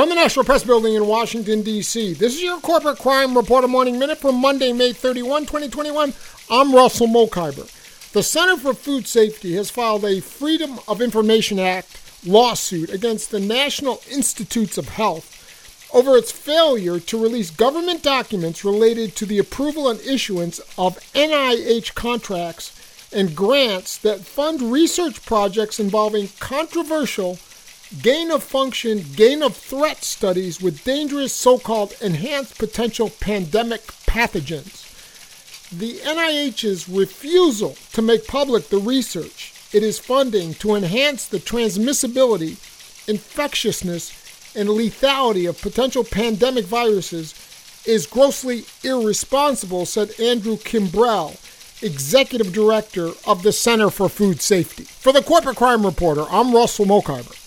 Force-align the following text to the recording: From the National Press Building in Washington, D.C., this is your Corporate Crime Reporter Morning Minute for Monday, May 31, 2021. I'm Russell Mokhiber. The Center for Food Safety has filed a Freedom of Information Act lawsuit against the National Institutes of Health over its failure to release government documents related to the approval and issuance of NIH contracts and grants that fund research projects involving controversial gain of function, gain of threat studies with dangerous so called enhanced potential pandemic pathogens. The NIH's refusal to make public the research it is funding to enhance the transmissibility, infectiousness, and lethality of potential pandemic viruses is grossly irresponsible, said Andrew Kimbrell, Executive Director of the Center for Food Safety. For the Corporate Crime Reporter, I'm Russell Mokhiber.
From 0.00 0.08
the 0.08 0.14
National 0.14 0.46
Press 0.46 0.64
Building 0.64 0.94
in 0.94 1.06
Washington, 1.06 1.60
D.C., 1.60 2.14
this 2.14 2.34
is 2.34 2.42
your 2.42 2.58
Corporate 2.60 2.98
Crime 2.98 3.36
Reporter 3.36 3.68
Morning 3.68 3.98
Minute 3.98 4.16
for 4.16 4.32
Monday, 4.32 4.72
May 4.72 4.94
31, 4.94 5.42
2021. 5.42 6.14
I'm 6.50 6.74
Russell 6.74 7.06
Mokhiber. 7.06 7.70
The 8.12 8.22
Center 8.22 8.56
for 8.56 8.72
Food 8.72 9.06
Safety 9.06 9.56
has 9.56 9.70
filed 9.70 10.06
a 10.06 10.22
Freedom 10.22 10.78
of 10.88 11.02
Information 11.02 11.58
Act 11.58 12.00
lawsuit 12.24 12.88
against 12.88 13.30
the 13.30 13.40
National 13.40 14.00
Institutes 14.10 14.78
of 14.78 14.88
Health 14.88 15.90
over 15.92 16.16
its 16.16 16.32
failure 16.32 16.98
to 16.98 17.22
release 17.22 17.50
government 17.50 18.02
documents 18.02 18.64
related 18.64 19.14
to 19.16 19.26
the 19.26 19.38
approval 19.38 19.86
and 19.86 20.00
issuance 20.00 20.60
of 20.78 20.98
NIH 21.12 21.92
contracts 21.94 22.72
and 23.12 23.36
grants 23.36 23.98
that 23.98 24.20
fund 24.20 24.62
research 24.72 25.26
projects 25.26 25.78
involving 25.78 26.30
controversial 26.38 27.38
gain 28.02 28.30
of 28.30 28.42
function, 28.42 29.04
gain 29.16 29.42
of 29.42 29.56
threat 29.56 30.04
studies 30.04 30.60
with 30.60 30.84
dangerous 30.84 31.32
so 31.32 31.58
called 31.58 31.94
enhanced 32.00 32.56
potential 32.56 33.10
pandemic 33.20 33.82
pathogens. 34.06 34.86
The 35.76 36.00
NIH's 36.04 36.88
refusal 36.88 37.76
to 37.92 38.02
make 38.02 38.26
public 38.26 38.68
the 38.68 38.78
research 38.78 39.52
it 39.72 39.82
is 39.82 39.98
funding 40.00 40.54
to 40.54 40.74
enhance 40.74 41.26
the 41.26 41.38
transmissibility, 41.38 42.58
infectiousness, 43.08 44.12
and 44.56 44.68
lethality 44.68 45.48
of 45.48 45.60
potential 45.60 46.02
pandemic 46.02 46.64
viruses 46.64 47.34
is 47.86 48.06
grossly 48.06 48.64
irresponsible, 48.82 49.86
said 49.86 50.18
Andrew 50.20 50.56
Kimbrell, 50.56 51.38
Executive 51.82 52.52
Director 52.52 53.12
of 53.26 53.42
the 53.42 53.52
Center 53.52 53.90
for 53.90 54.08
Food 54.08 54.40
Safety. 54.40 54.84
For 54.84 55.12
the 55.12 55.22
Corporate 55.22 55.56
Crime 55.56 55.86
Reporter, 55.86 56.24
I'm 56.30 56.52
Russell 56.52 56.86
Mokhiber. 56.86 57.39